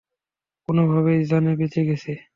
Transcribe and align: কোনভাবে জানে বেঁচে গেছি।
কোনভাবে 0.67 1.13
জানে 1.29 1.51
বেঁচে 1.59 1.81
গেছি। 1.87 2.11